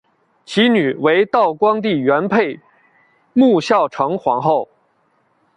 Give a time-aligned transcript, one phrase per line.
[0.45, 2.61] 其女为道光帝元配孝
[3.33, 4.67] 穆成皇后。